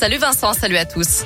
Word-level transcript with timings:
Salut 0.00 0.18
Vincent, 0.18 0.52
salut 0.52 0.76
à 0.76 0.84
tous. 0.84 1.24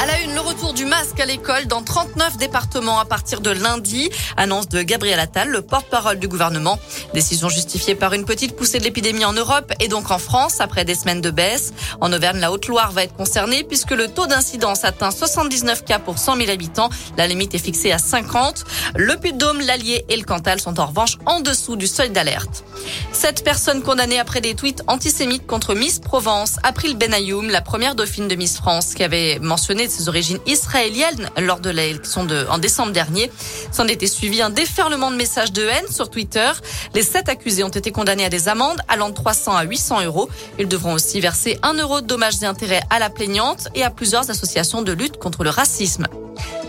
À 0.00 0.06
la 0.06 0.18
une, 0.22 0.32
le 0.32 0.40
retour 0.40 0.72
du 0.72 0.86
masque 0.86 1.20
à 1.20 1.26
l'école 1.26 1.66
dans 1.66 1.82
39 1.82 2.38
départements 2.38 2.98
à 2.98 3.04
partir 3.04 3.42
de 3.42 3.50
lundi. 3.50 4.08
Annonce 4.38 4.66
de 4.70 4.80
Gabriel 4.80 5.20
Attal, 5.20 5.50
le 5.50 5.60
porte-parole 5.60 6.18
du 6.18 6.26
gouvernement. 6.26 6.78
Décision 7.12 7.50
justifiée 7.50 7.94
par 7.94 8.14
une 8.14 8.24
petite 8.24 8.56
poussée 8.56 8.78
de 8.78 8.84
l'épidémie 8.84 9.26
en 9.26 9.34
Europe 9.34 9.74
et 9.78 9.88
donc 9.88 10.10
en 10.10 10.16
France 10.16 10.62
après 10.62 10.86
des 10.86 10.94
semaines 10.94 11.20
de 11.20 11.30
baisse. 11.30 11.74
En 12.00 12.10
Auvergne, 12.14 12.38
la 12.40 12.50
Haute-Loire 12.50 12.92
va 12.92 13.02
être 13.02 13.14
concernée 13.14 13.62
puisque 13.62 13.90
le 13.90 14.08
taux 14.08 14.26
d'incidence 14.26 14.84
atteint 14.86 15.10
79 15.10 15.84
cas 15.84 15.98
pour 15.98 16.16
100 16.16 16.36
000 16.36 16.50
habitants. 16.50 16.88
La 17.18 17.26
limite 17.26 17.54
est 17.54 17.58
fixée 17.58 17.92
à 17.92 17.98
50. 17.98 18.64
Le 18.94 19.18
Puy-de-Dôme, 19.18 19.60
l'Allier 19.60 20.06
et 20.08 20.16
le 20.16 20.24
Cantal 20.24 20.60
sont 20.60 20.80
en 20.80 20.86
revanche 20.86 21.18
en 21.26 21.40
dessous 21.40 21.76
du 21.76 21.86
seuil 21.86 22.08
d'alerte. 22.08 22.64
Sept 23.12 23.44
personnes 23.44 23.82
condamnées 23.82 24.18
après 24.18 24.40
des 24.40 24.54
tweets 24.54 24.82
antisémites 24.86 25.46
contre 25.46 25.74
Miss 25.74 25.98
Provence. 25.98 26.56
April 26.62 26.96
Benayoum, 26.96 27.50
la 27.50 27.60
première 27.60 27.94
dauphine 27.94 28.28
de 28.28 28.34
Miss 28.34 28.56
France, 28.56 28.94
qui 28.94 29.02
avait 29.02 29.38
mentionné 29.40 29.88
ses 29.88 30.08
origines 30.08 30.38
israéliennes 30.46 31.30
lors 31.38 31.60
de 31.60 31.70
l'élection 31.70 32.24
de, 32.24 32.46
en 32.50 32.58
décembre 32.58 32.92
dernier. 32.92 33.30
S'en 33.72 33.86
était 33.86 34.06
suivi 34.06 34.42
un 34.42 34.50
déferlement 34.50 35.10
de 35.10 35.16
messages 35.16 35.52
de 35.52 35.62
haine 35.62 35.88
sur 35.90 36.10
Twitter. 36.10 36.50
Les 36.94 37.02
sept 37.02 37.28
accusés 37.28 37.64
ont 37.64 37.68
été 37.68 37.92
condamnés 37.92 38.24
à 38.24 38.28
des 38.28 38.48
amendes 38.48 38.80
allant 38.88 39.08
de 39.08 39.14
300 39.14 39.56
à 39.56 39.64
800 39.64 40.04
euros. 40.04 40.28
Ils 40.58 40.68
devront 40.68 40.94
aussi 40.94 41.20
verser 41.20 41.58
un 41.62 41.74
euro 41.74 42.00
de 42.00 42.06
dommages 42.06 42.42
et 42.42 42.46
intérêts 42.46 42.82
à 42.90 42.98
la 42.98 43.10
plaignante 43.10 43.68
et 43.74 43.82
à 43.82 43.90
plusieurs 43.90 44.30
associations 44.30 44.82
de 44.82 44.92
lutte 44.92 45.18
contre 45.18 45.44
le 45.44 45.50
racisme. 45.50 46.06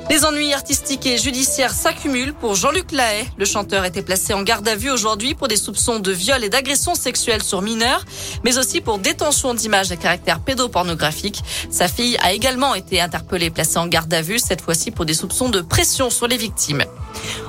Les 0.10 0.24
ennuis 0.24 0.54
artistiques 0.54 1.06
et 1.06 1.18
judiciaires 1.18 1.74
s'accumulent 1.74 2.34
pour 2.34 2.56
Jean-Luc 2.56 2.94
Lahaye. 2.94 3.28
Le 3.38 3.44
chanteur 3.44 3.84
était 3.84 4.02
placé 4.02 4.34
en 4.34 4.42
garde 4.42 4.66
à 4.66 4.76
vue 4.76 4.90
aujourd'hui 4.90 5.36
pour 5.36 5.50
des 5.50 5.58
soupçons 5.58 6.00
de 6.00 6.12
viol 6.14 6.46
et 6.46 6.50
d'agression 6.50 6.96
sexuelle 6.96 7.44
sur 7.44 7.62
mineurs, 7.62 8.06
mais 8.46 8.58
aussi 8.58 8.80
pour 8.80 9.00
détention 9.00 9.54
d'images 9.54 9.92
à 9.92 9.98
caractère 9.98 10.40
pédopornographique. 10.40 11.44
Sa 11.70 11.90
fille 11.90 12.18
a 12.22 12.32
également 12.32 12.74
été 12.74 13.02
interpellée, 13.02 13.50
placée 13.50 13.80
en 13.80 13.88
garde 13.88 14.14
à 14.14 14.22
vue, 14.22 14.40
cette 14.40 14.62
fois-ci 14.62 14.92
pour 14.92 15.04
des 15.04 15.14
soupçons 15.14 15.50
de 15.50 15.60
pression 15.60 16.10
sur 16.10 16.28
les 16.28 16.38
victimes. 16.38 16.86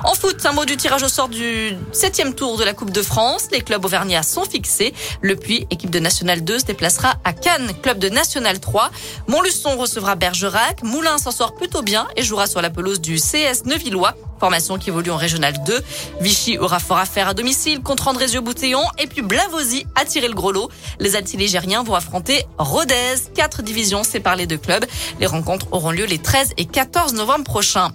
En 0.03 0.13
foot, 0.13 0.45
un 0.45 0.51
mot 0.51 0.65
du 0.65 0.75
tirage 0.75 1.03
au 1.03 1.09
sort 1.09 1.29
du 1.29 1.75
septième 1.93 2.33
tour 2.33 2.57
de 2.57 2.65
la 2.65 2.73
Coupe 2.73 2.91
de 2.91 3.01
France. 3.01 3.47
Les 3.51 3.61
clubs 3.61 3.83
auvergnats 3.85 4.23
sont 4.23 4.43
fixés. 4.43 4.93
Le 5.21 5.35
Puy, 5.35 5.65
équipe 5.69 5.91
de 5.91 5.99
National 5.99 6.43
2, 6.43 6.59
se 6.59 6.65
déplacera 6.65 7.15
à 7.23 7.31
Cannes, 7.31 7.71
club 7.81 7.99
de 7.99 8.09
National 8.09 8.59
3. 8.59 8.91
Montluçon 9.27 9.77
recevra 9.77 10.15
Bergerac. 10.15 10.83
Moulin 10.83 11.17
s'en 11.17 11.31
sort 11.31 11.55
plutôt 11.55 11.81
bien 11.81 12.07
et 12.17 12.23
jouera 12.23 12.47
sur 12.49 12.61
la 12.61 12.69
pelouse 12.69 12.99
du 12.99 13.15
CS 13.15 13.65
Neuvillois 13.65 14.15
formation 14.39 14.77
qui 14.79 14.89
évolue 14.89 15.11
en 15.11 15.17
Régional 15.17 15.53
2. 15.65 15.81
Vichy 16.21 16.57
aura 16.57 16.79
fort 16.79 16.97
à 16.97 17.05
faire 17.05 17.27
à 17.27 17.33
domicile 17.33 17.81
contre 17.81 18.07
Andrézieux-Boutéon 18.07 18.81
et 18.97 19.05
puis 19.05 19.21
Blavozy 19.21 19.85
a 19.95 20.05
tiré 20.05 20.27
le 20.27 20.33
gros 20.33 20.51
lot. 20.51 20.69
Les 20.99 21.15
altilégériens 21.15 21.83
vont 21.83 21.93
affronter 21.93 22.45
Rodez. 22.57 23.15
Quatre 23.35 23.61
divisions 23.61 24.03
séparent 24.03 24.37
les 24.37 24.47
deux 24.47 24.57
clubs. 24.57 24.85
Les 25.19 25.27
rencontres 25.27 25.67
auront 25.71 25.91
lieu 25.91 26.05
les 26.05 26.17
13 26.17 26.53
et 26.57 26.65
14 26.65 27.13
novembre 27.13 27.43
prochains. 27.43 27.91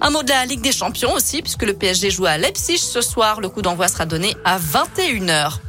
Un 0.00 0.10
mot 0.10 0.22
de 0.22 0.28
la 0.28 0.44
Ligue 0.44 0.60
des 0.60 0.72
Champions 0.72 1.12
aussi, 1.14 1.40
puisque 1.40 1.62
le 1.62 1.72
PSG 1.72 2.10
joue 2.10 2.26
à 2.26 2.36
Leipzig 2.36 2.78
ce 2.78 3.00
soir. 3.00 3.40
Le 3.40 3.48
coup 3.48 3.62
d'envoi 3.62 3.88
sera 3.88 4.04
donné 4.04 4.36
à 4.44 4.58
21h. 4.58 5.63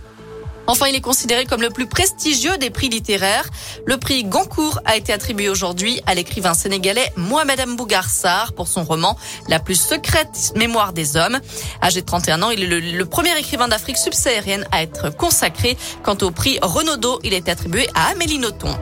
Enfin, 0.68 0.88
il 0.88 0.96
est 0.96 1.02
considéré 1.02 1.46
comme 1.46 1.62
le 1.62 1.70
plus 1.70 1.86
prestigieux 1.86 2.58
des 2.58 2.70
prix 2.70 2.90
littéraires. 2.90 3.46
Le 3.86 3.98
prix 3.98 4.24
Goncourt 4.24 4.80
a 4.86 4.96
été 4.96 5.14
attribué 5.14 5.50
aujourd'hui 5.50 6.02
à 6.08 6.16
l'écrivain 6.16 6.54
sénégalais 6.54 7.12
Mohamed 7.16 7.68
Mbougar 7.68 8.10
Sarr 8.10 8.54
pour 8.54 8.68
son 8.68 8.84
roman 8.84 9.18
La 9.48 9.60
plus 9.60 9.80
secrète 9.80 10.54
mémoire 10.56 10.94
des 10.94 11.18
hommes. 11.18 11.40
Âgé 11.84 12.02
de 12.02 12.06
31 12.06 12.42
ans, 12.42 12.50
il 12.50 12.64
est 12.64 12.68
le, 12.92 13.06
premier 13.06 13.38
écrivain 13.38 13.68
d'Afrique 13.68 13.98
subsaharienne 13.98 14.66
à 14.72 14.82
être 14.82 15.16
consacré. 15.16 15.78
Quant 16.04 16.18
au 16.22 16.32
prix 16.32 16.58
Renaudot, 16.62 17.20
il 17.24 17.34
été 17.34 17.52
attribué 17.52 17.88
à 17.94 18.08
Amélie 18.12 18.40
Nothomb. 18.40 18.76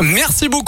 Merci 0.00 0.48
beaucoup. 0.48 0.64